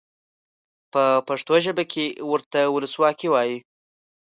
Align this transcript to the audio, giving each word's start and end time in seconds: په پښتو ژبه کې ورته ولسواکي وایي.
په 0.93 1.03
پښتو 1.27 1.53
ژبه 1.65 1.83
کې 1.91 2.05
ورته 2.31 2.59
ولسواکي 2.75 3.27
وایي. 3.31 3.57